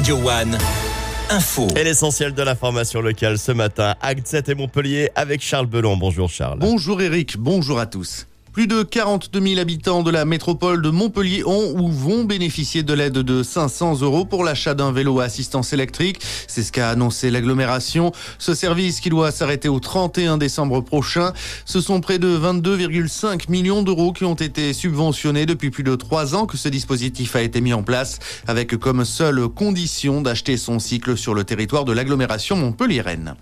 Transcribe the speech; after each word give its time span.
Radio 0.00 0.16
One. 0.16 0.56
Info. 1.28 1.68
Et 1.76 1.84
l'essentiel 1.84 2.32
de 2.32 2.42
l'information 2.42 3.02
locale 3.02 3.38
ce 3.38 3.52
matin, 3.52 3.94
Acte 4.00 4.26
7 4.26 4.48
et 4.48 4.54
Montpellier 4.54 5.10
avec 5.14 5.42
Charles 5.42 5.66
Belon. 5.66 5.98
Bonjour 5.98 6.30
Charles. 6.30 6.58
Bonjour 6.58 7.02
Eric, 7.02 7.36
bonjour 7.36 7.78
à 7.78 7.84
tous. 7.84 8.26
Plus 8.52 8.66
de 8.66 8.82
42 8.82 9.40
000 9.40 9.60
habitants 9.60 10.02
de 10.02 10.10
la 10.10 10.24
métropole 10.24 10.82
de 10.82 10.90
Montpellier 10.90 11.44
ont 11.44 11.72
ou 11.78 11.88
vont 11.88 12.24
bénéficier 12.24 12.82
de 12.82 12.92
l'aide 12.92 13.12
de 13.12 13.44
500 13.44 14.00
euros 14.00 14.24
pour 14.24 14.42
l'achat 14.42 14.74
d'un 14.74 14.90
vélo 14.90 15.20
à 15.20 15.24
assistance 15.24 15.72
électrique. 15.72 16.20
C'est 16.48 16.64
ce 16.64 16.72
qu'a 16.72 16.90
annoncé 16.90 17.30
l'agglomération. 17.30 18.10
Ce 18.38 18.52
service 18.52 18.98
qui 18.98 19.08
doit 19.08 19.30
s'arrêter 19.30 19.68
au 19.68 19.78
31 19.78 20.36
décembre 20.36 20.80
prochain. 20.80 21.32
Ce 21.64 21.80
sont 21.80 22.00
près 22.00 22.18
de 22.18 22.36
22,5 22.36 23.48
millions 23.48 23.84
d'euros 23.84 24.12
qui 24.12 24.24
ont 24.24 24.34
été 24.34 24.72
subventionnés 24.72 25.46
depuis 25.46 25.70
plus 25.70 25.84
de 25.84 25.94
trois 25.94 26.34
ans 26.34 26.46
que 26.46 26.56
ce 26.56 26.68
dispositif 26.68 27.36
a 27.36 27.42
été 27.42 27.60
mis 27.60 27.72
en 27.72 27.84
place 27.84 28.18
avec 28.48 28.76
comme 28.78 29.04
seule 29.04 29.46
condition 29.46 30.22
d'acheter 30.22 30.56
son 30.56 30.80
cycle 30.80 31.16
sur 31.16 31.34
le 31.34 31.44
territoire 31.44 31.84
de 31.84 31.92
l'agglomération 31.92 32.56
Montpellier-Rennes. 32.56 33.36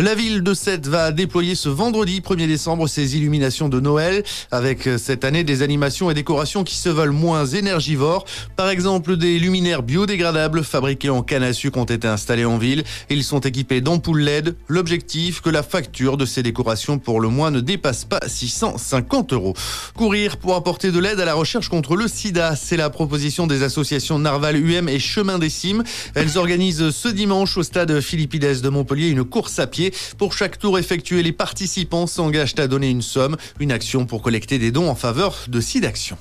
La 0.00 0.14
ville 0.14 0.44
de 0.44 0.54
Sète 0.54 0.86
va 0.86 1.10
déployer 1.10 1.56
ce 1.56 1.68
vendredi 1.68 2.20
1er 2.20 2.46
décembre 2.46 2.86
ses 2.86 3.16
illuminations 3.16 3.68
de 3.68 3.80
Noël 3.80 4.22
avec 4.52 4.86
euh, 4.86 4.96
cette 4.96 5.24
année 5.24 5.42
des 5.42 5.62
animations 5.62 6.08
et 6.08 6.14
décorations 6.14 6.62
qui 6.62 6.76
se 6.76 6.88
veulent 6.88 7.10
moins 7.10 7.44
énergivores. 7.44 8.24
Par 8.54 8.70
exemple, 8.70 9.16
des 9.16 9.40
luminaires 9.40 9.82
biodégradables 9.82 10.62
fabriqués 10.62 11.10
en 11.10 11.24
canne 11.24 11.42
à 11.42 11.52
sucre 11.52 11.78
ont 11.80 11.84
été 11.84 12.06
installés 12.06 12.44
en 12.44 12.58
ville. 12.58 12.84
Ils 13.10 13.24
sont 13.24 13.40
équipés 13.40 13.80
d'ampoules 13.80 14.20
LED. 14.20 14.54
L'objectif, 14.68 15.40
que 15.40 15.50
la 15.50 15.64
facture 15.64 16.16
de 16.16 16.26
ces 16.26 16.44
décorations 16.44 17.00
pour 17.00 17.20
le 17.20 17.26
mois 17.26 17.50
ne 17.50 17.58
dépasse 17.58 18.04
pas 18.04 18.20
650 18.24 19.32
euros. 19.32 19.54
Courir 19.96 20.36
pour 20.36 20.54
apporter 20.54 20.92
de 20.92 21.00
l'aide 21.00 21.18
à 21.18 21.24
la 21.24 21.34
recherche 21.34 21.68
contre 21.68 21.96
le 21.96 22.06
sida, 22.06 22.54
c'est 22.54 22.76
la 22.76 22.88
proposition 22.88 23.48
des 23.48 23.64
associations 23.64 24.20
Narval 24.20 24.64
UM 24.64 24.88
et 24.88 25.00
Chemin 25.00 25.40
des 25.40 25.50
Cimes. 25.50 25.82
Elles 26.14 26.38
organisent 26.38 26.90
ce 26.90 27.08
dimanche 27.08 27.58
au 27.58 27.64
stade 27.64 28.00
Philippides 28.00 28.60
de 28.60 28.68
Montpellier 28.68 29.08
une 29.08 29.24
course 29.24 29.58
à 29.58 29.66
pied 29.66 29.87
pour 30.16 30.32
chaque 30.32 30.58
tour 30.58 30.78
effectué, 30.78 31.22
les 31.22 31.32
participants 31.32 32.06
s'engagent 32.06 32.58
à 32.58 32.66
donner 32.66 32.90
une 32.90 33.02
somme, 33.02 33.36
une 33.60 33.72
action 33.72 34.06
pour 34.06 34.22
collecter 34.22 34.58
des 34.58 34.70
dons 34.70 34.88
en 34.88 34.94
faveur 34.94 35.36
de 35.48 35.60
SIDAction. 35.60 36.16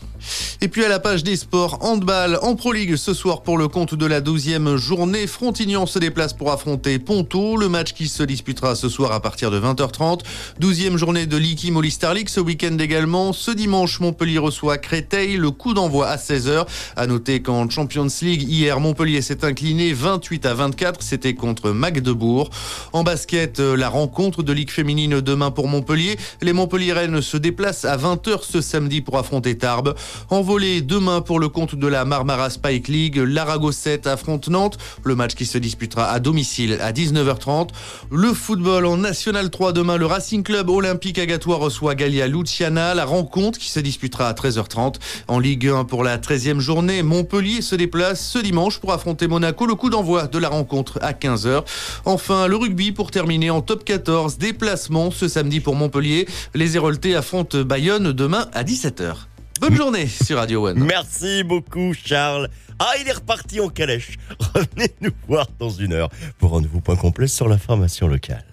Et 0.61 0.67
puis 0.67 0.83
à 0.83 0.89
la 0.89 0.99
page 0.99 1.23
des 1.23 1.35
sports, 1.35 1.79
handball 1.81 2.39
en 2.41 2.55
Pro 2.55 2.73
League 2.73 2.95
ce 2.95 3.13
soir 3.13 3.41
pour 3.41 3.57
le 3.57 3.67
compte 3.67 3.95
de 3.95 4.05
la 4.05 4.21
12e 4.21 4.75
journée. 4.75 5.27
Frontignan 5.27 5.85
se 5.85 5.99
déplace 5.99 6.33
pour 6.33 6.51
affronter 6.51 6.99
Ponto, 6.99 7.57
le 7.57 7.69
match 7.69 7.93
qui 7.93 8.07
se 8.07 8.23
disputera 8.23 8.75
ce 8.75 8.89
soir 8.89 9.11
à 9.11 9.19
partir 9.19 9.51
de 9.51 9.59
20h30. 9.59 10.21
12e 10.59 10.97
journée 10.97 11.25
de 11.25 11.37
l'Iki 11.37 11.71
Molly 11.71 11.91
Star 11.91 12.13
League 12.13 12.29
ce 12.29 12.39
week-end 12.39 12.77
également. 12.79 13.33
Ce 13.33 13.51
dimanche, 13.51 13.99
Montpellier 13.99 14.39
reçoit 14.39 14.77
Créteil, 14.77 15.37
le 15.37 15.51
coup 15.51 15.73
d'envoi 15.73 16.07
à 16.07 16.17
16h. 16.17 16.65
À 16.95 17.07
noter 17.07 17.41
qu'en 17.41 17.69
Champions 17.69 18.07
League, 18.21 18.43
hier, 18.43 18.79
Montpellier 18.79 19.21
s'est 19.21 19.45
incliné 19.45 19.93
28 19.93 20.45
à 20.45 20.53
24. 20.53 21.01
C'était 21.01 21.35
contre 21.35 21.71
Magdebourg. 21.71 22.49
En 22.93 23.03
basket, 23.03 23.59
la 23.59 23.89
rencontre 23.89 24.43
de 24.43 24.53
Ligue 24.53 24.71
féminine 24.71 25.21
demain 25.21 25.51
pour 25.51 25.67
Montpellier. 25.67 26.17
Les 26.41 26.53
Montpelliéraines 26.53 27.21
se 27.21 27.37
déplacent 27.37 27.85
à 27.85 27.97
20h 27.97 28.39
ce 28.41 28.61
samedi 28.61 29.01
pour 29.01 29.17
affronter 29.17 29.57
Tarbes. 29.57 29.93
En 30.29 30.41
volée 30.41 30.81
demain 30.81 31.21
pour 31.21 31.39
le 31.39 31.49
compte 31.49 31.75
de 31.75 31.87
la 31.87 32.05
Marmara 32.05 32.49
Spike 32.49 32.87
League, 32.87 33.17
l'Arago 33.17 33.71
7 33.71 34.07
affronte 34.07 34.49
Nantes. 34.49 34.77
Le 35.03 35.15
match 35.15 35.35
qui 35.35 35.45
se 35.45 35.57
disputera 35.57 36.09
à 36.09 36.19
domicile 36.19 36.77
à 36.81 36.91
19h30. 36.91 37.69
Le 38.11 38.33
football 38.33 38.85
en 38.85 38.97
National 38.97 39.49
3 39.49 39.73
demain, 39.73 39.97
le 39.97 40.05
Racing 40.05 40.43
Club 40.43 40.69
Olympique 40.69 41.19
Agatois 41.19 41.57
reçoit 41.57 41.95
Galia 41.95 42.27
Luciana. 42.27 42.93
La 42.93 43.05
rencontre 43.05 43.59
qui 43.59 43.69
se 43.69 43.79
disputera 43.79 44.27
à 44.27 44.33
13h30. 44.33 44.95
En 45.27 45.39
Ligue 45.39 45.67
1 45.67 45.85
pour 45.85 46.03
la 46.03 46.17
13e 46.17 46.59
journée, 46.59 47.03
Montpellier 47.03 47.61
se 47.61 47.75
déplace 47.75 48.25
ce 48.25 48.39
dimanche 48.39 48.79
pour 48.79 48.93
affronter 48.93 49.27
Monaco. 49.27 49.65
Le 49.65 49.75
coup 49.75 49.89
d'envoi 49.89 50.27
de 50.27 50.37
la 50.37 50.49
rencontre 50.49 50.99
à 51.01 51.13
15h. 51.13 51.63
Enfin, 52.05 52.47
le 52.47 52.55
rugby 52.55 52.91
pour 52.91 53.11
terminer 53.11 53.49
en 53.49 53.61
top 53.61 53.83
14. 53.83 54.37
Déplacement 54.37 55.11
ce 55.11 55.27
samedi 55.27 55.59
pour 55.59 55.75
Montpellier. 55.75 56.27
Les 56.53 56.75
Héroltés 56.75 57.15
affrontent 57.15 57.61
Bayonne 57.63 58.11
demain 58.11 58.47
à 58.53 58.63
17h. 58.63 59.15
Bonne 59.59 59.75
journée 59.75 60.07
sur 60.07 60.37
Radio 60.37 60.67
One. 60.67 60.83
Merci 60.83 61.43
beaucoup 61.43 61.93
Charles. 61.93 62.47
Ah, 62.79 62.91
il 63.01 63.07
est 63.07 63.13
reparti 63.13 63.59
en 63.59 63.69
calèche. 63.69 64.17
Revenez 64.53 64.93
nous 65.01 65.11
voir 65.27 65.47
dans 65.57 65.69
une 65.69 65.93
heure 65.93 66.09
pour 66.37 66.55
un 66.55 66.61
nouveau 66.61 66.79
point 66.79 66.95
complet 66.95 67.27
sur 67.27 67.47
l'information 67.47 68.07
locale. 68.07 68.45